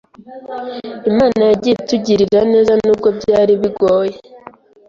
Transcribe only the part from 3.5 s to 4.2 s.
bigoye.